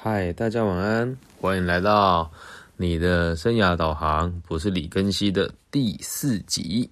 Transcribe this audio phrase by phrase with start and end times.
[0.00, 2.30] 嗨，大家晚安，欢迎来到
[2.76, 6.88] 你的生涯导航，我是李根熙的第四集。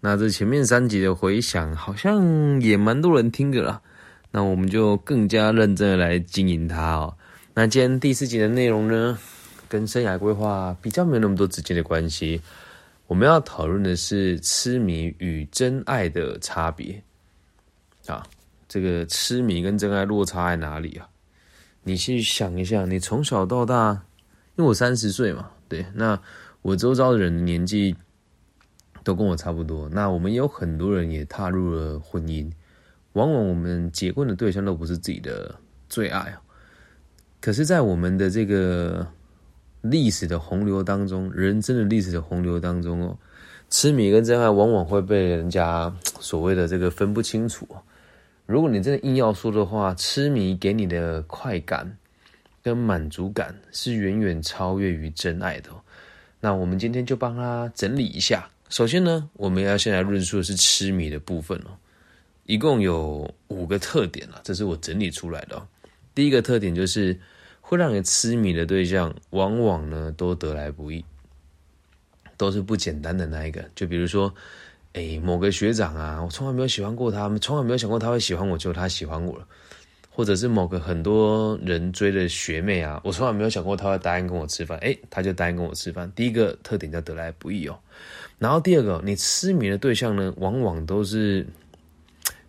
[0.00, 3.78] 那这前面三集的回响好像也蛮多人听的啦，
[4.30, 7.14] 那我们就更加认真的来经营它哦。
[7.52, 9.18] 那今天第四集的内容呢，
[9.68, 12.40] 跟生涯规划比较没有那么多直接的关系，
[13.06, 17.02] 我们要讨论的是痴迷与真爱的差别
[18.06, 18.26] 啊。
[18.66, 21.06] 这个痴迷跟真爱落差在哪里啊？
[21.84, 23.92] 你去想一下，你从小到大，
[24.56, 26.18] 因为我三十岁嘛，对，那
[26.62, 27.94] 我周遭的人的年纪
[29.02, 29.88] 都跟我差不多。
[29.88, 32.50] 那我们有很多人也踏入了婚姻，
[33.14, 35.54] 往往我们结婚的对象都不是自己的
[35.88, 36.40] 最爱啊。
[37.40, 39.04] 可是，在我们的这个
[39.80, 43.18] 历史的洪流当中，人生的历史的洪流当中哦，
[43.68, 47.66] 痴迷跟真爱往往会被人家所谓的这个分不清楚
[48.44, 51.96] 如果你真的硬要说的话，痴迷给你的快感
[52.62, 55.70] 跟满足感是远远超越于真爱的。
[56.40, 58.50] 那我们今天就帮他整理一下。
[58.68, 61.70] 首先呢，我们要先来论述的是痴迷的部分哦，
[62.44, 65.66] 一共有五个特点啊，这是我整理出来的。
[66.14, 67.18] 第一个特点就是
[67.60, 71.04] 会让你痴迷的对象，往往呢都得来不易，
[72.36, 73.64] 都是不简单的那一个。
[73.74, 74.34] 就比如说。
[74.92, 79.46] 哎，某个学长啊，我从来没有喜欢过他，从来没有想过他会喜欢我，就他喜欢我了。
[80.14, 86.12] 或者是某个很多人追的学妹啊，我从来没有想过他会答应跟我吃饭，哎，他就答应跟我吃饭。
[86.14, 87.78] 第一个特点叫得来不易哦。
[88.38, 91.46] 然后第二个，你痴迷的对象呢，往往都是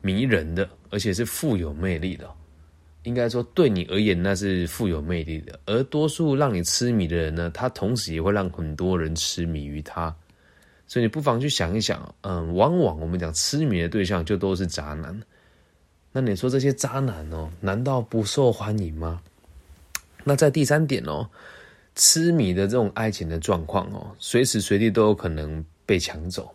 [0.01, 2.29] 迷人的，而且是富有魅力的。
[3.03, 10.13] 应该说，对你而言那是富有魅力的，而多数让你痴迷的人呢，他同时也会让很多人痴迷于他。
[10.93, 15.19] 所以你不妨去想一想，嗯，往往我们讲痴迷的对象就都是渣男。
[16.11, 19.19] 那你说这些渣男哦，难道不受欢迎吗？
[20.23, 21.27] 那在第三点哦，
[21.95, 26.53] 痴迷的这种爱情的状况哦，随时随地都有可能被抢走，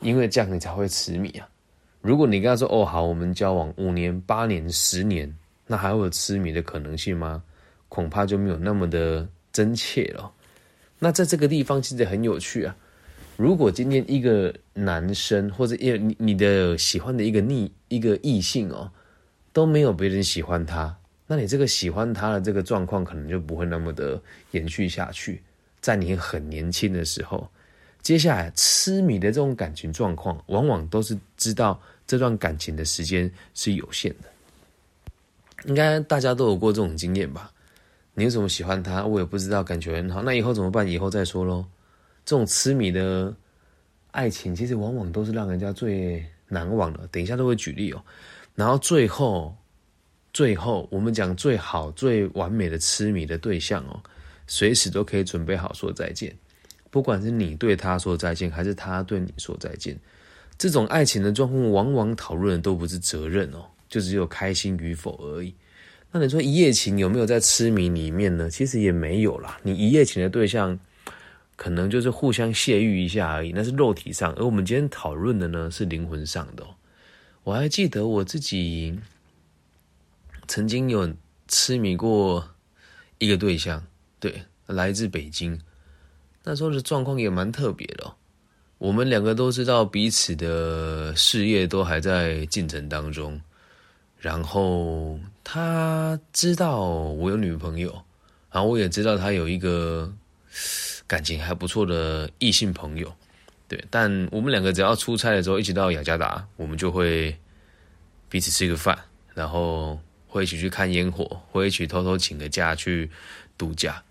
[0.00, 1.48] 因为这样你才会痴迷啊。
[2.02, 5.34] 如果你跟他说哦好，我们交往五年、八年、十年，
[5.66, 7.42] 那还会有痴迷的可能性吗？
[7.88, 10.30] 恐怕就没有那么的真切了。
[10.98, 12.76] 那在这个地方其实很有趣啊。
[13.36, 18.90] 如果今天一个男生或者一你你的喜欢的一个逆一个异性哦，
[19.52, 20.96] 都没有别人喜欢他，
[21.26, 24.20] 那你这个喜欢他的这个状况可能就不会那么的
[24.52, 25.42] 延续下去。
[25.80, 27.46] 在你很年轻的时候，
[28.02, 34.28] 接下来痴迷的这种感情状况，往往都是知道这段感情的时间是有限的。
[35.66, 37.50] 应该大家都有过这种经验吧？
[38.14, 39.04] 你为什么喜欢他？
[39.04, 40.22] 我也不知道，感觉很好。
[40.22, 40.86] 那以后怎么办？
[40.86, 41.64] 以后再说喽。
[42.24, 43.34] 这种痴迷的
[44.12, 47.06] 爱情，其实往往都是让人家最难忘的。
[47.08, 48.02] 等一下都会举例哦。
[48.54, 49.54] 然后最后，
[50.32, 54.00] 最后我们讲最好、最完美的痴迷的对象哦，
[54.46, 56.34] 随时都可以准备好说再见。
[56.90, 59.98] 不管是你对他说再见，还是他对你说再见，
[60.56, 65.52] 这种爱情的状况，往往讨论的都不是责任哦，就只有开心与否而已。
[66.10, 68.48] 那你说一夜情有没有在痴迷里面呢？
[68.48, 69.58] 其实也没有啦。
[69.62, 70.78] 你一夜情的对象。
[71.56, 76.66] 可能就是互相泄欲一下而已，那是肉体上，而我们今天讨论的呢是灵魂上的。
[77.44, 78.98] 我还记得我自己
[80.48, 81.12] 曾经有
[81.46, 82.44] 痴迷过
[83.18, 83.84] 一个对象，
[84.18, 85.60] 对，来自北京。
[86.42, 88.12] 那时候的状况也蛮特别的，
[88.78, 93.40] 我们两个都知道彼此的事业都还在进程当中，
[94.18, 97.92] 然后他知道我有女朋友，
[98.50, 100.12] 然后我也知道他有一个。
[101.06, 103.14] 感情还不错的异性朋友，
[103.68, 107.36] 对，但我们两个只要出差的时候一起到雅加达，我们就会
[108.28, 108.98] 彼此吃个饭，
[109.34, 113.10] 然后会一起去看烟火，会一起偷偷请个假去
[113.58, 114.02] 度假。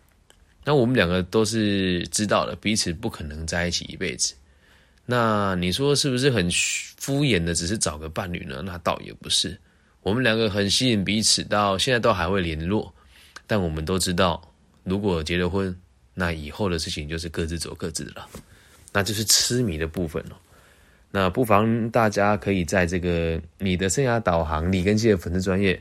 [0.64, 4.36] 那我们两个都是知道的，彼此不可能在一起一辈子。
[5.06, 8.62] 那你说是不是很敷衍的，只是找个伴侣呢？
[8.64, 9.60] 那倒也不是，
[10.04, 12.94] 我们两个很吸引彼此，到现在都还会联络。
[13.48, 14.54] 但我们都知道，
[14.84, 15.76] 如果结了婚。
[16.14, 18.28] 那以后的事情就是各自走各自的了，
[18.92, 20.38] 那就是痴迷的部分了。
[21.12, 25.80] 那不妨大家可以在这个你的生涯导航李根熙的粉丝专业，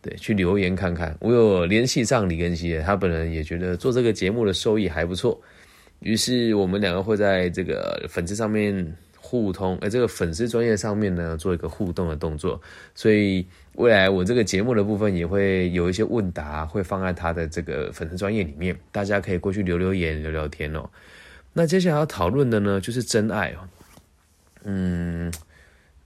[0.00, 1.16] 对，去留言看看。
[1.20, 5.40] 我有联系上李根熙，他本人也觉得做这个节目的收益还不错，
[6.00, 8.96] 于是我们两个会在这个粉丝上面。
[9.22, 12.60] 互通，而这个粉丝专业上面呢，做一个互动的动作，
[12.94, 20.88] 所以未来我这个节目的部分也会有一些问答，会放在他的这个粉丝专业里面，大家可以过去留留言、聊聊天哦。
[21.52, 23.68] 那接下来要讨论的呢，就是真爱哦。
[24.64, 25.32] 嗯，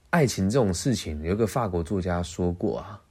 [0.09, 3.01] 爱情这种事情，有个法国作家说过啊，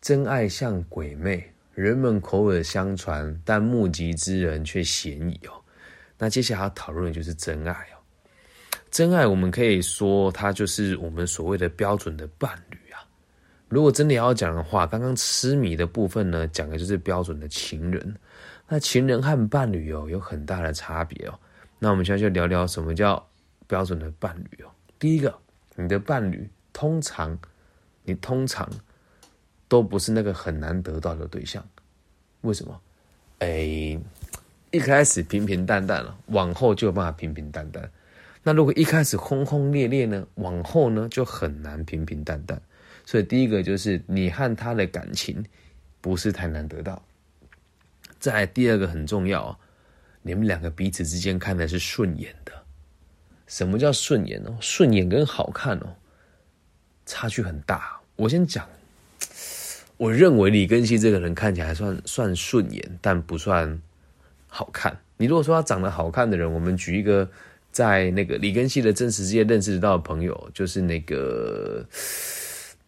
[0.00, 5.62] 真爱像鬼魅，人们口耳相传，但目击之人却嫌疑哦。
[6.18, 8.01] 那接下来要讨论的就是真爱哦。
[8.92, 13.02] 真爱，我们可以说它就是我们所谓的标准的伴侣啊。
[13.68, 18.14] 如果真的要讲的话，刚刚痴迷的部分呢，讲的就是标准的情人。
[18.68, 21.36] 那情人和伴侣哦，有很大的差别哦。
[21.80, 23.26] 那我们现在就聊聊什么叫
[23.66, 24.68] 标准的伴侣哦。
[24.98, 25.34] 第一个，
[25.74, 27.36] 你的伴侣通常，
[28.04, 28.70] 你通常。
[29.68, 31.66] 都不是那个很难得到的对象，
[32.42, 32.78] 为什么？
[33.38, 33.98] 哎，
[34.70, 37.90] 一开始平平淡淡了，往后就有办法平平淡淡。
[38.42, 42.60] 那如果一开始轰轰烈烈呢，往后呢就很难平平淡淡。
[43.04, 45.44] 所以第一个就是你和他的感情
[46.00, 47.02] 不是太难得到。
[48.18, 49.58] 再第二个很重要，
[50.22, 52.52] 你们两个彼此之间看的是顺眼的。
[53.46, 54.56] 什么叫顺眼哦？
[54.60, 55.96] 顺眼跟好看哦，
[57.04, 58.00] 差距很大。
[58.16, 58.68] 我先讲。
[59.98, 63.80] 我认为李根熙这个人看起来算算顺眼，但不算
[64.48, 64.98] 好看。
[65.16, 67.28] 你如果说他长得好看的人，我们举一个
[67.72, 71.84] 在那个李根熙的真实世界认识到的朋友，就是那个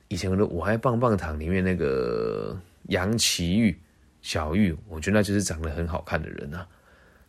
[0.09, 2.57] 以前的《我爱棒棒糖》里面那个
[2.89, 3.77] 杨奇玉
[4.23, 6.69] 小玉，我觉得那就是长得很好看的人啊。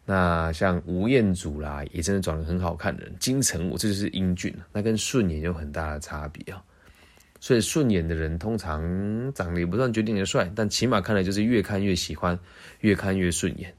[0.05, 3.11] 那像吴彦祖啦，也真的长得很好看的人。
[3.19, 6.61] 金城武这就是英俊，那跟顺眼有很大的差别啊。
[7.39, 8.81] 所以顺眼的人通常
[9.33, 12.37] 长得也不算绝顶的帅，但起码看来就是越看越喜欢，
[12.81, 13.73] 越看越顺眼。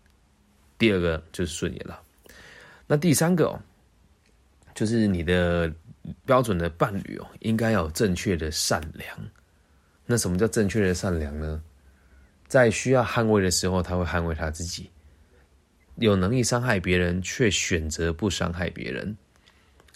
[0.78, 2.00] 第二个就是顺眼了。
[2.86, 3.60] 那第三个哦，
[4.74, 5.72] 就是你的
[6.24, 9.18] 标准的伴侣哦，应该要有正确的善良。
[10.06, 11.60] 那什么叫正确的善良呢？
[12.46, 14.84] 在需要捍卫的时候，他会捍卫他自己；
[15.96, 19.16] 有能力伤害别人，却选择不伤害别人。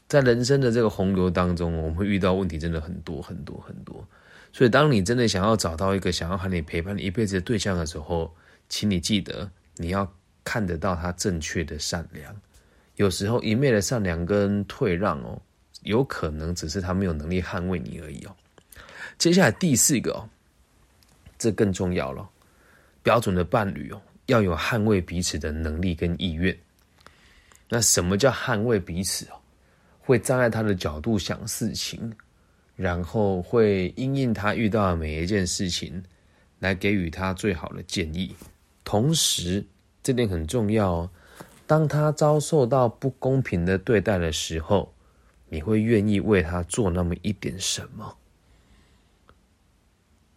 [0.08, 4.04] 在人生的这个洪流当中，我们会遇到问题，真的很多很多很多。
[4.52, 8.34] 所以，当你真的想要找到一个想要和你陪伴你一辈子的对象的时候，
[8.69, 12.34] 请你记得，你要看得到他正确的善良。
[13.00, 15.41] 有时候一昧的善良跟退让哦，
[15.85, 18.37] 有可能只是他没有能力捍卫你而已哦。
[19.17, 20.29] 接下来第四个哦，
[21.38, 22.29] 这更重要了，
[23.02, 26.55] 标准的伴侣哦，要有捍卫彼此的能力跟意愿。
[27.70, 29.41] 那什么叫捍卫彼此哦？
[30.00, 32.12] 会站在他的角度想事情，
[32.76, 36.02] 然后会因应他遇到的每一件事情，
[36.58, 38.37] 来给予他最好的建议。
[38.85, 39.64] 同时，
[40.02, 41.11] 这点很重要哦。
[41.70, 44.93] 当他遭受到不公平的对待的时候，
[45.49, 48.17] 你会愿意为他做那么一点什么？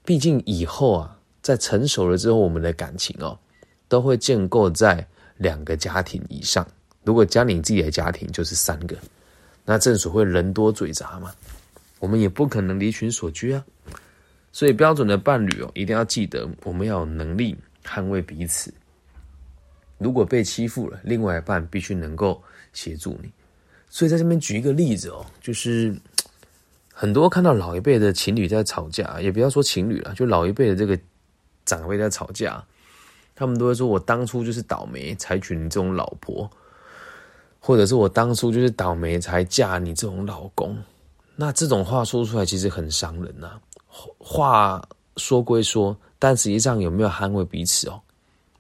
[0.06, 3.40] 毕竟以后啊，在成熟了之后，我们的感情哦，
[3.88, 5.08] 都会建构在
[5.38, 6.68] 两个家庭以上。
[7.04, 8.96] 如果加你自己的家庭，就是三个。
[9.66, 11.34] 那正所谓人多嘴杂嘛，
[11.98, 13.66] 我们也不可能离群所居啊。
[14.52, 18.72] 所以标准的伴侣哦，一定要记得，我们要有能力捍卫彼此。
[20.04, 22.42] 如果被欺负了，另外一半必须能够
[22.74, 23.32] 协助你。
[23.90, 25.96] 所以在这边举一个例子哦，就是
[26.94, 31.00] 很多看到老一辈的情侣在吵架，也不要说情侣了，就老一辈的这个
[31.66, 32.64] 长辈在吵架，
[33.34, 36.50] 他们都会说：“我当初就是倒霉，才娶你这种老婆。”
[37.66, 40.78] 或者是我当初就是倒霉才嫁你这种老公，
[41.34, 43.58] 那这种话说出来其实很伤人呐。
[43.88, 44.86] 话
[45.16, 48.02] 说归说，但实际上有没有捍卫彼此哦？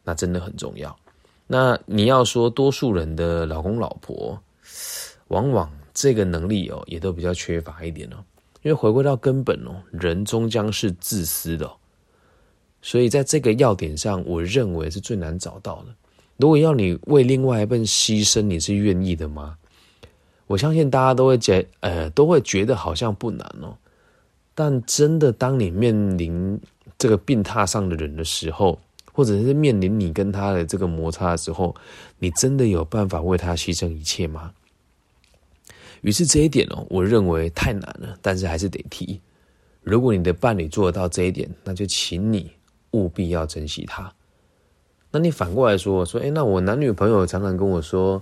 [0.04, 0.96] 那真的很重要。
[1.48, 4.42] 那你要说多数人的老公老婆，
[5.28, 8.18] 往往这个能力哦，也都比较缺乏一点哦。
[8.62, 11.70] 因为回归到根本哦，人终将是自私的，
[12.82, 15.94] 所以在这个要点上，我认为是最难找到的。
[16.38, 19.58] 如果要你为另外一半牺牲，你是愿意的吗？
[20.48, 23.78] 我相信大家都会觉，呃，都会觉得好像不难哦。
[24.56, 26.60] 但真的，当你面临
[26.98, 28.80] 这个病榻上的人的时候，
[29.14, 31.74] 或者是面临你跟他的这个摩擦的时候，
[32.20, 34.52] 你真的有办法为他牺牲一切吗？
[36.02, 39.22] 于是这一点哦，我认为太难了，但是还是得提。
[39.84, 42.52] 如果你的伴侣做得到这一点，那就请你
[42.92, 44.12] 务必要珍惜他。
[45.12, 48.22] 那你反过来说，说，哎，那我男女朋友常常跟我说，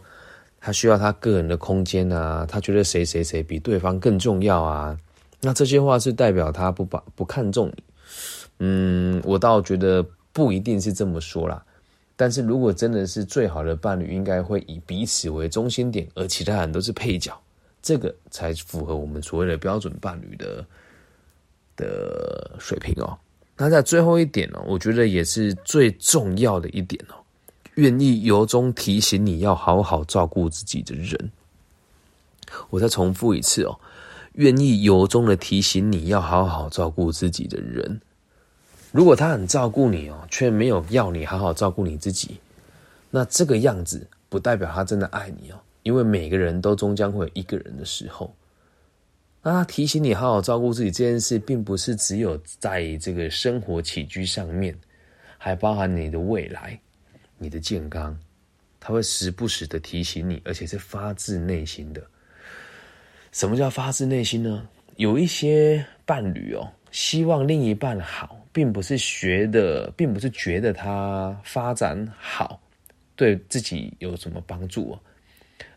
[0.59, 4.97] 他需要他个人的空间啊，他觉得谁谁谁比对方更重要啊。
[5.39, 7.83] 那这些话是代表他不把不看重你？
[8.59, 11.63] 嗯，我倒觉得不一定是这么说啦。
[12.15, 17.35] 但是如果真的是最好的伴侣，应该会以彼此为中心点，而其他人都是配角，
[17.81, 20.65] 这个才符合我们所谓的标准伴侣的
[21.75, 23.17] 的水平哦。
[23.57, 27.15] 那在最后一点哦，我觉得也是最重要的一点哦，
[27.75, 31.31] 愿意由衷提醒你要好好照顾自己的人。
[32.69, 33.79] 我再重复一次哦，
[34.33, 37.99] 愿意由衷的提醒你要好好照顾自己的人。
[38.91, 42.39] 如果他很照顾你哦，却没有要你好好照顾你自己，
[43.09, 45.59] 那这个样子不代表他真的爱你哦。
[45.83, 48.31] 因为每个人都终将会有一个人的时候，
[49.41, 54.77] 那他提醒你好好照顾自己这件事，并不是只有在这个生活起居上面，
[55.39, 56.79] 还包含你的未来、
[57.39, 58.15] 你的健康，
[58.79, 62.03] 他会时不时的提醒你，而且是发自内心的。
[63.31, 64.67] 什么叫发自内心呢？
[64.97, 72.61] 有一些伴侣哦，希望另一半好，并不是学的，并不是觉得他发展好，
[73.15, 74.99] 对自己有什么帮助哦。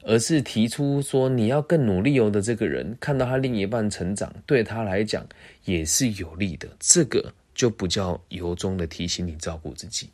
[0.06, 5.26] 而是提出说你要更努力哦的这个人，看到他另一半成长，对他来讲
[5.64, 6.68] 也是有利的。
[6.78, 10.11] 这个就不叫由衷的提醒你照顾自己。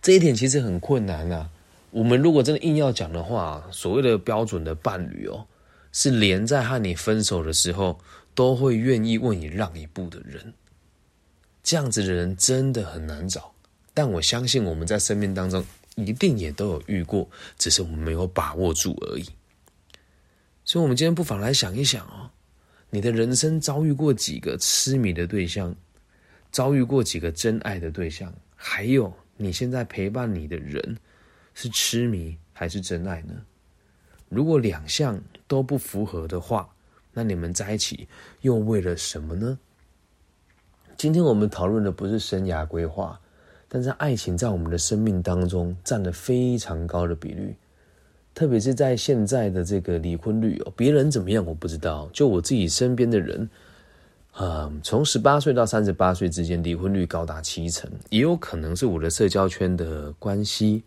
[0.00, 1.50] 这一点其实很困难啊。
[1.90, 5.44] 我们如果真的硬要讲的话，所谓的标准的伴侣哦，
[5.92, 7.98] 是连在和你分手的时候
[8.34, 10.52] 都会愿意为你让一步的人。
[11.62, 13.54] 这样子的人真的很难找，
[13.92, 15.64] 但我相信我们在生命当中。
[15.96, 19.24] 一定也都有遇过，只是我们没有把握住而已。
[20.64, 22.28] 所以，我们今天不妨来想一想哦，
[22.90, 25.72] 你的人生遭遇过几个痴迷的对象，
[26.50, 30.98] 遭遇过几个真爱的对象，还有你现在陪伴你的人
[31.54, 33.34] 是痴迷还是真爱呢？
[34.28, 36.73] 如果两项都不符合的话，
[37.14, 38.06] 那你们在一起
[38.42, 39.58] 又为了什么呢？
[40.98, 43.18] 今天我们讨论的不是生涯规划。
[43.66, 47.56] 但是爱情在我们的生命当中占了非常高的比率，
[48.32, 53.50] 特别是在现在的这个离婚率哦，别人怎么样我不知道，就我自己身边的人，
[54.30, 60.84] 啊，从十八岁到三十八岁之间离婚率高达七成，也有可能是我的社交圈的关系。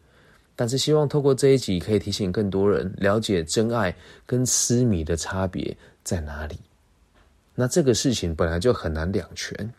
[0.56, 3.94] 但是希望透过这一集可以提醒更多人了解真爱
[4.26, 5.76] 跟痴迷的差别
[6.08, 6.56] 在哪里。
[7.54, 9.74] 那这个事情本来就很难两全。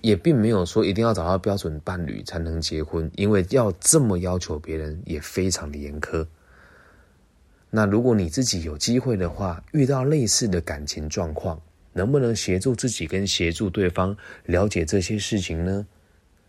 [0.00, 6.26] 也并没有说一定要找到标准伴侣才能结婚，因为要这么要求别人也非常的严苛。
[7.70, 11.58] 那如果你自己有机会的话，遇到类似的感情状况，
[11.94, 15.86] 能不能协助自己跟协助对方了解这些事情呢？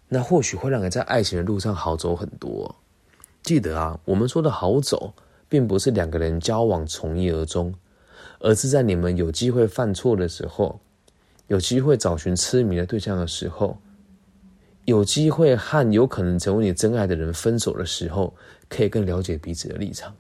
[0.10, 2.76] 那或许会让人在爱情的路上好走很多。
[3.42, 5.14] 记得啊，我们说的好走，
[5.48, 7.74] 并不是两个人交往从一而终，
[8.40, 10.80] 而是在你们有机会犯错的时候。
[11.48, 13.78] 有机会找寻痴迷的对象的时候，
[14.86, 18.34] 有机会和有可能成为你真爱的人分手的时候，
[18.68, 20.16] 可以更了解彼此的立场。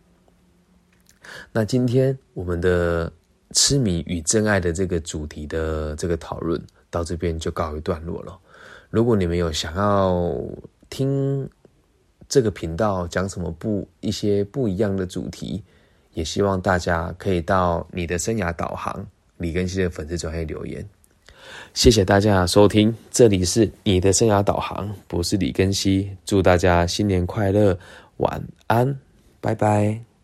[1.51, 3.11] 那今天我们的
[3.53, 8.39] 痴迷与真爱的这个主题的这个讨论到这边就告一段落了。
[8.91, 10.31] 如果你们有想要
[10.91, 11.49] 听
[12.29, 15.63] 这个频道讲什么不一些不一样的主题，
[16.15, 19.05] 也希望大家可以到你的生涯导航
[19.37, 20.83] 李根熙的粉丝专业留言。
[21.73, 26.09] 谢谢大家收听，这里是你的生涯导航，我是李根熙。
[26.25, 27.77] 祝大家新年快乐，
[28.17, 28.97] 晚安，
[29.39, 30.14] 拜拜。